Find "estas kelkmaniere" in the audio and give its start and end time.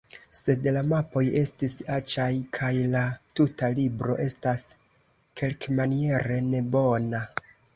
4.27-6.41